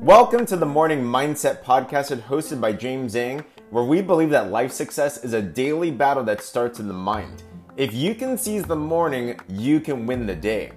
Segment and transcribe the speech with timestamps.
[0.00, 4.72] Welcome to the Morning Mindset Podcast, hosted by James Zheng, where we believe that life
[4.72, 7.44] success is a daily battle that starts in the mind.
[7.76, 10.72] If you can seize the morning, you can win the day.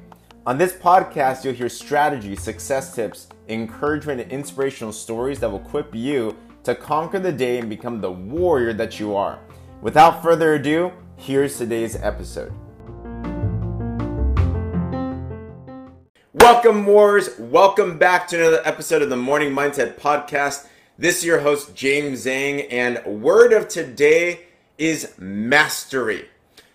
[0.46, 5.96] On this podcast, you'll hear strategy, success tips, encouragement, and inspirational stories that will equip
[5.96, 9.40] you to conquer the day and become the warrior that you are.
[9.82, 12.54] Without further ado, here's today's episode.
[16.44, 17.30] Welcome, Wars.
[17.40, 20.68] Welcome back to another episode of the Morning Mindset Podcast.
[20.98, 26.26] This is your host, James Zheng, and word of today is mastery.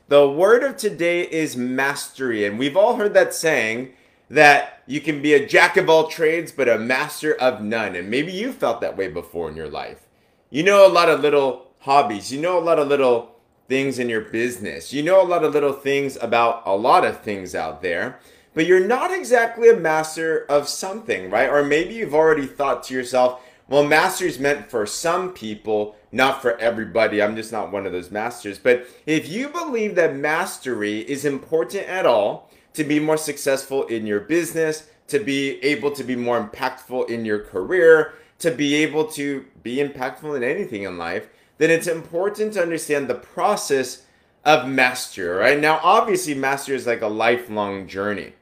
[0.09, 3.93] The word of today is mastery, and we've all heard that saying
[4.31, 7.95] that you can be a jack of all trades, but a master of none.
[7.95, 10.09] And maybe you felt that way before in your life.
[10.49, 13.37] You know a lot of little hobbies, you know a lot of little
[13.69, 17.21] things in your business, you know a lot of little things about a lot of
[17.21, 18.19] things out there,
[18.59, 21.49] but you're not exactly a master of something, right?
[21.49, 26.43] Or maybe you've already thought to yourself, well, master is meant for some people, not
[26.43, 27.23] for everybody.
[27.23, 28.59] I'm just not one of those masters.
[28.59, 34.09] But if you believe that mastery is important at all, to be more successful in
[34.09, 39.05] your business, to be able to be more impactful in your career, to be able
[39.13, 44.03] to be impactful in anything in life, then it's important to understand the process
[44.45, 45.61] of master, right?
[45.61, 48.33] Now, obviously, master is like a lifelong journey.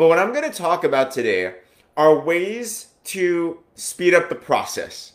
[0.00, 1.56] But what I'm going to talk about today
[1.94, 5.12] are ways to speed up the process,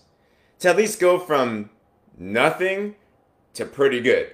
[0.59, 1.71] to at least go from
[2.19, 2.93] nothing
[3.55, 4.33] to pretty good.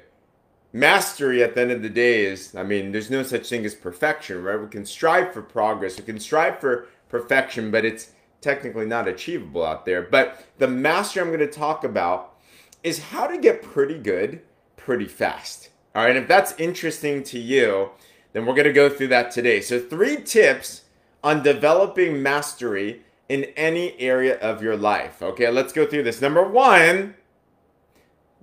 [0.73, 3.73] Mastery at the end of the day is i mean there's no such thing as
[3.73, 4.59] perfection right?
[4.59, 9.65] We can strive for progress we can strive for perfection but it's technically not achievable
[9.65, 10.01] out there.
[10.01, 12.35] But the mastery i'm going to talk about
[12.83, 14.41] is how to get pretty good
[14.75, 15.69] pretty fast.
[15.95, 17.91] All right if that's interesting to you
[18.33, 20.83] then we're going to go through that today so three tips
[21.23, 26.47] on developing mastery in any area of your life okay let's go through this number
[26.47, 27.15] one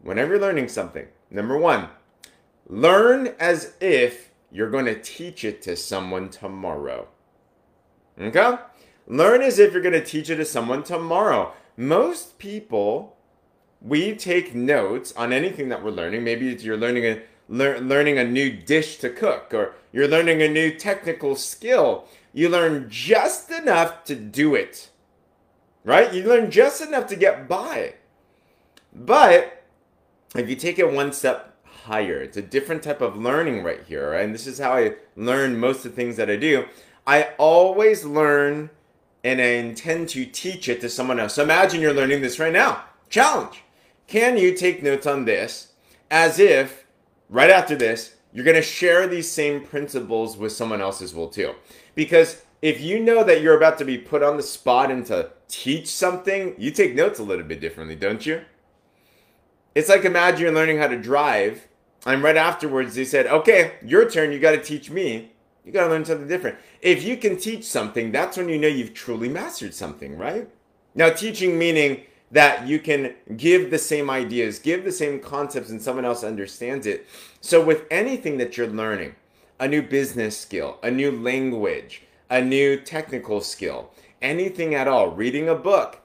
[0.02, 1.88] whenever you're learning something number one
[2.68, 7.08] Learn as if you're going to teach it to someone tomorrow.
[8.20, 8.58] Okay?
[9.06, 11.54] Learn as if you're going to teach it to someone tomorrow.
[11.78, 13.16] Most people,
[13.80, 16.24] we take notes on anything that we're learning.
[16.24, 20.48] Maybe you're learning a lear, learning a new dish to cook or you're learning a
[20.48, 22.06] new technical skill.
[22.32, 24.90] You learn just enough to do it.
[25.84, 26.12] Right?
[26.12, 27.94] You learn just enough to get by.
[28.92, 29.64] But
[30.34, 31.48] if you take it one step
[31.88, 32.20] higher.
[32.20, 34.24] It's a different type of learning right here, right?
[34.24, 36.66] and this is how I learn most of the things that I do.
[37.06, 38.70] I always learn
[39.24, 41.34] and I intend to teach it to someone else.
[41.34, 42.84] So imagine you're learning this right now.
[43.08, 43.62] Challenge.
[44.06, 45.72] Can you take notes on this
[46.10, 46.84] as if
[47.28, 51.54] right after this, you're going to share these same principles with someone else's will too?
[51.94, 55.30] Because if you know that you're about to be put on the spot and to
[55.48, 58.42] teach something, you take notes a little bit differently, don't you?
[59.74, 61.68] It's like imagine you're learning how to drive
[62.06, 64.32] and right afterwards, they said, okay, your turn.
[64.32, 65.32] You got to teach me.
[65.64, 66.58] You got to learn something different.
[66.80, 70.48] If you can teach something, that's when you know you've truly mastered something, right?
[70.94, 75.80] Now, teaching meaning that you can give the same ideas, give the same concepts, and
[75.80, 77.06] someone else understands it.
[77.40, 79.14] So, with anything that you're learning,
[79.58, 83.90] a new business skill, a new language, a new technical skill,
[84.20, 86.00] anything at all, reading a book,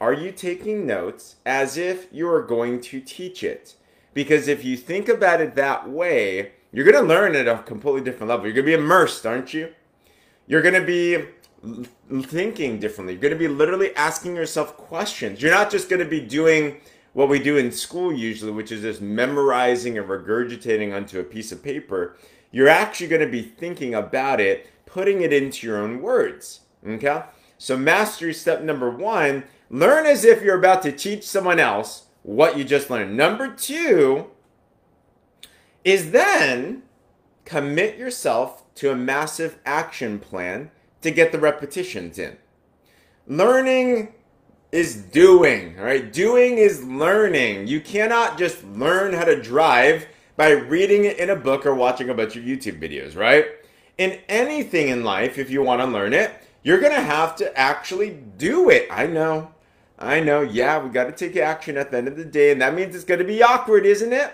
[0.00, 3.74] are you taking notes as if you are going to teach it?
[4.14, 8.02] Because if you think about it that way, you're going to learn at a completely
[8.02, 8.46] different level.
[8.46, 9.74] You're going to be immersed, aren't you?
[10.46, 11.24] You're going to be
[12.22, 13.14] thinking differently.
[13.14, 15.42] You're going to be literally asking yourself questions.
[15.42, 16.80] You're not just going to be doing
[17.12, 21.50] what we do in school usually, which is just memorizing and regurgitating onto a piece
[21.50, 22.16] of paper.
[22.50, 26.60] You're actually going to be thinking about it, putting it into your own words.
[26.86, 27.22] Okay?
[27.58, 32.56] So, mastery step number one learn as if you're about to teach someone else what
[32.56, 33.16] you just learned.
[33.16, 34.30] Number two
[35.84, 36.82] is then
[37.44, 40.70] commit yourself to a massive action plan
[41.02, 42.36] to get the repetitions in.
[43.26, 44.14] Learning
[44.72, 46.12] is doing, right?
[46.12, 47.66] Doing is learning.
[47.66, 50.06] You cannot just learn how to drive
[50.36, 53.46] by reading it in a book or watching a bunch of YouTube videos, right?
[53.96, 57.58] In anything in life, if you want to learn it, you're going to have to
[57.58, 58.88] actually do it.
[58.90, 59.52] I know.
[59.98, 62.60] I know, yeah, we got to take action at the end of the day, and
[62.60, 64.32] that means it's going to be awkward, isn't it?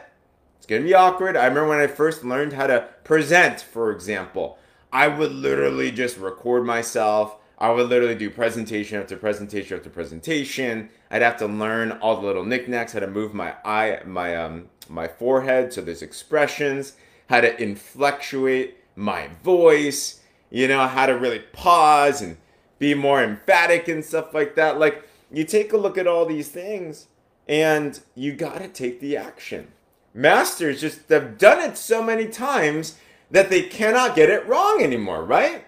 [0.59, 1.37] It's going to be awkward.
[1.37, 4.59] I remember when I first learned how to present, for example,
[4.95, 7.37] I would literally just record myself.
[7.59, 10.89] I would literally do presentation after presentation after presentation.
[11.11, 14.69] I'd have to learn all the little knickknacks, how to move my eye, my um,
[14.89, 16.93] my forehead, so there's expressions,
[17.29, 20.21] how to inflectuate my voice,
[20.51, 22.37] you know, how to really pause and
[22.79, 24.79] be more emphatic and stuff like that.
[24.79, 27.09] Like, you take a look at all these things
[27.49, 29.73] and you got to take the action.
[30.13, 32.97] Masters just have done it so many times
[33.31, 35.67] that they cannot get it wrong anymore, right?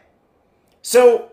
[0.83, 1.33] So,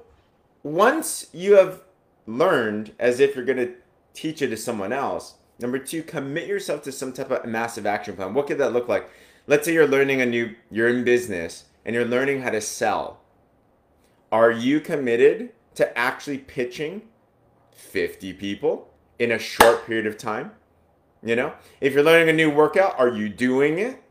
[0.64, 1.82] once you have
[2.26, 3.74] learned as if you're going to
[4.14, 8.16] teach it to someone else, number two, commit yourself to some type of massive action
[8.16, 8.34] plan.
[8.34, 9.10] What could that look like?
[9.46, 13.20] Let's say you're learning a new, you're in business and you're learning how to sell.
[14.32, 17.04] Are you committed to actually pitching
[17.72, 18.90] 50 people
[19.20, 20.52] in a short period of time?
[21.22, 24.03] You know, if you're learning a new workout, are you doing it?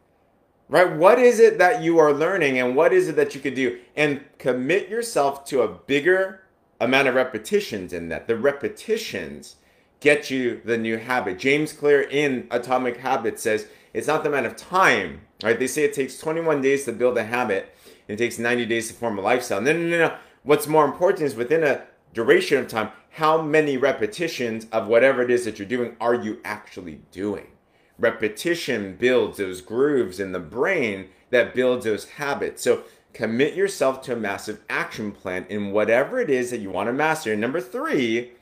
[0.73, 0.91] Right?
[0.91, 3.79] What is it that you are learning and what is it that you could do?
[3.95, 6.45] And commit yourself to a bigger
[6.81, 8.27] amount of repetitions in that.
[8.27, 9.57] The repetitions
[10.01, 11.39] get you the new habit.
[11.39, 15.59] James Clear in Atomic Habits says it's not the amount of time, right?
[15.59, 17.77] They say it takes 21 days to build a habit
[18.09, 19.61] and it takes 90 days to form a lifestyle.
[19.61, 20.17] No, no, no, no.
[20.43, 21.83] What's more important is within a
[22.15, 26.41] duration of time, how many repetitions of whatever it is that you're doing are you
[26.47, 27.52] actually doing?
[27.99, 32.63] Repetition builds those grooves in the brain that builds those habits.
[32.63, 36.89] So commit yourself to a massive action plan in whatever it is that you want
[36.89, 37.33] to master.
[37.33, 38.33] And number three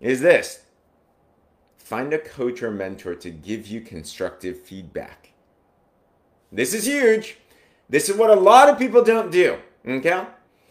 [0.00, 0.64] is this
[1.76, 5.32] find a coach or mentor to give you constructive feedback.
[6.50, 7.38] This is huge.
[7.88, 9.58] This is what a lot of people don't do.
[9.86, 10.24] Okay?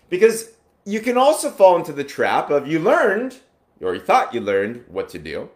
[0.09, 0.53] Because
[0.85, 3.37] you can also fall into the trap of you learned,
[3.79, 5.49] or you thought you learned what to do,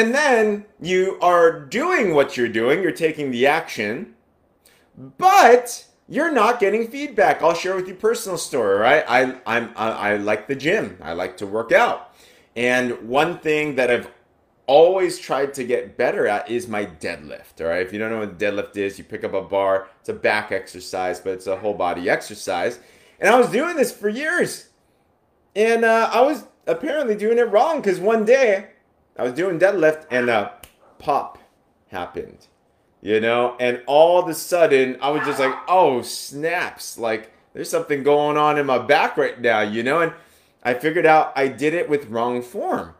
[0.00, 4.14] and then you are doing what you're doing, you're taking the action,
[4.96, 7.42] but you're not getting feedback.
[7.42, 9.04] I'll share with you personal story, right?
[9.06, 10.96] I I'm I, I like the gym.
[11.02, 12.14] I like to work out.
[12.56, 14.10] And one thing that I've
[14.66, 17.60] always tried to get better at is my deadlift.
[17.60, 17.84] All right.
[17.84, 19.88] If you don't know what deadlift is, you pick up a bar.
[20.00, 22.80] It's a back exercise, but it's a whole body exercise.
[23.20, 24.70] And I was doing this for years.
[25.54, 28.70] And uh, I was apparently doing it wrong because one day
[29.16, 30.54] I was doing deadlift and a
[30.98, 31.38] pop
[31.88, 32.46] happened,
[33.00, 33.56] you know?
[33.60, 36.98] And all of a sudden I was just like, oh, snaps.
[36.98, 40.00] Like there's something going on in my back right now, you know?
[40.00, 40.12] And
[40.62, 42.94] I figured out I did it with wrong form.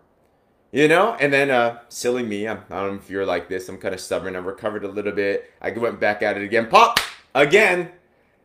[0.73, 2.47] You know, and then uh, silly me.
[2.47, 3.69] I'm, I don't know if you're like this.
[3.69, 4.37] I'm kind of stubborn.
[4.37, 5.51] I recovered a little bit.
[5.61, 6.69] I went back at it again.
[6.69, 7.01] Pop
[7.35, 7.91] again.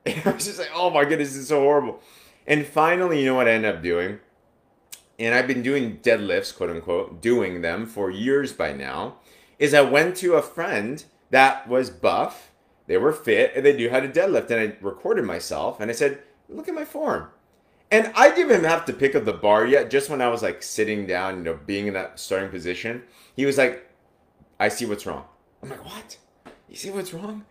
[0.07, 1.99] And I was just like, oh my goodness, this is so horrible.
[2.45, 4.19] And finally, you know what I ended up doing?
[5.17, 9.17] And I've been doing deadlifts, quote unquote, doing them for years by now.
[9.57, 12.51] Is I went to a friend that was buff,
[12.87, 14.51] they were fit, and they knew how to deadlift.
[14.51, 17.29] And I recorded myself and I said, look at my form.
[17.91, 19.89] And I didn't even have to pick up the bar yet.
[19.89, 23.03] Just when I was like sitting down, you know, being in that starting position,
[23.35, 23.89] he was like,
[24.59, 25.25] I see what's wrong.
[25.61, 26.17] I'm like, what?
[26.67, 27.45] You see what's wrong?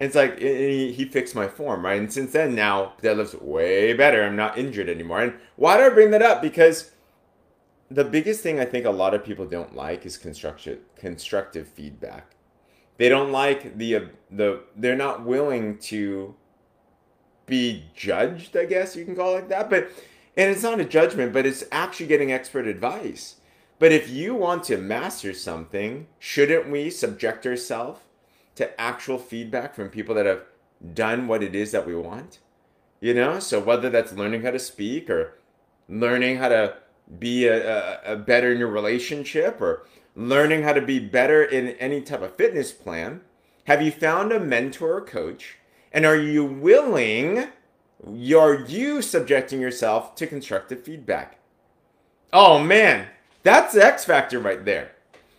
[0.00, 1.98] And it's like he, he fixed my form, right?
[1.98, 4.22] And since then, now deadlift's way better.
[4.22, 5.22] I'm not injured anymore.
[5.22, 6.42] And why do I bring that up?
[6.42, 6.92] Because
[7.90, 12.32] the biggest thing I think a lot of people don't like is constructive constructive feedback.
[12.96, 14.00] They don't like the uh,
[14.30, 16.34] the they're not willing to
[17.46, 19.70] be judged, I guess you can call it that.
[19.70, 19.90] But
[20.36, 23.36] and it's not a judgment, but it's actually getting expert advice.
[23.78, 28.00] But if you want to master something, shouldn't we subject ourselves
[28.58, 30.42] to actual feedback from people that have
[30.94, 32.40] done what it is that we want.
[33.00, 35.34] You know, so whether that's learning how to speak or
[35.88, 36.74] learning how to
[37.18, 41.68] be a, a, a better in your relationship or learning how to be better in
[41.78, 43.20] any type of fitness plan,
[43.64, 45.58] have you found a mentor or coach?
[45.92, 47.48] And are you willing,
[48.06, 51.38] are you subjecting yourself to constructive feedback?
[52.32, 53.08] Oh man,
[53.42, 54.92] that's the X factor right there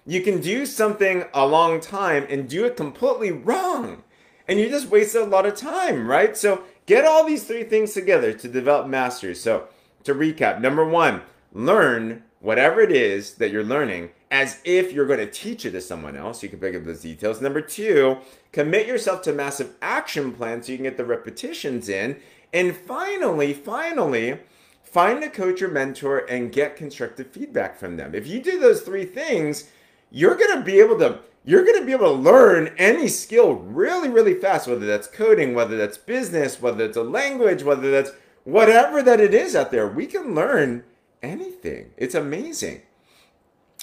[0.09, 4.03] you can do something a long time and do it completely wrong.
[4.47, 6.35] And you just wasted a lot of time, right?
[6.35, 9.35] So get all these three things together to develop mastery.
[9.35, 9.67] So
[10.05, 15.19] to recap, number one, learn whatever it is that you're learning as if you're going
[15.19, 16.43] to teach it to someone else.
[16.43, 17.41] You can pick up those details.
[17.41, 18.17] Number two,
[18.51, 22.17] commit yourself to massive action plan so you can get the repetitions in.
[22.53, 24.39] And finally, finally,
[24.83, 28.15] find a coach or mentor and get constructive feedback from them.
[28.15, 29.69] If you do those three things,
[30.11, 33.53] you're going to be able to you're going to be able to learn any skill
[33.53, 38.11] really really fast whether that's coding whether that's business whether it's a language whether that's
[38.43, 40.83] whatever that it is out there we can learn
[41.23, 42.81] anything it's amazing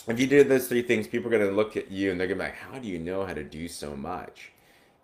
[0.06, 2.26] if you do those three things people are going to look at you and they're
[2.26, 4.52] going to be like how do you know how to do so much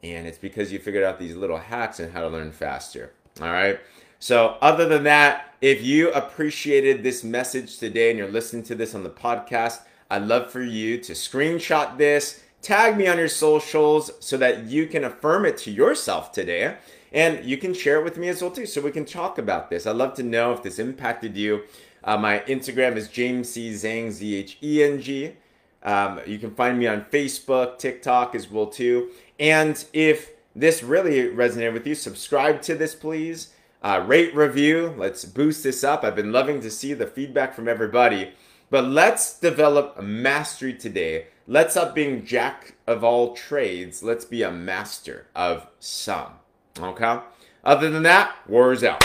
[0.03, 3.49] and it's because you figured out these little hacks and how to learn faster all
[3.49, 3.81] right
[4.19, 8.95] so other than that if you appreciated this message today and you're listening to this
[8.95, 9.81] on the podcast
[10.13, 14.87] I'd love for you to screenshot this, tag me on your socials so that you
[14.87, 16.77] can affirm it to yourself today.
[17.13, 19.71] And you can share it with me as well too, so we can talk about
[19.71, 19.87] this.
[19.87, 21.63] I'd love to know if this impacted you.
[22.05, 23.73] Uh, my Instagram is James C.
[23.73, 25.33] Zheng, Z H E N G.
[25.83, 29.11] Um, you can find me on Facebook, TikTok as well too.
[29.39, 33.53] And if this really resonated with you, subscribe to this, please.
[33.83, 34.95] Uh, rate, review.
[34.97, 36.05] Let's boost this up.
[36.05, 38.33] I've been loving to see the feedback from everybody.
[38.71, 41.27] But let's develop mastery today.
[41.49, 44.03] Let's up being jack of all trades.
[44.03, 46.35] Let's be a master of some.
[46.79, 47.19] Okay?
[47.65, 49.05] Other than that, war's out.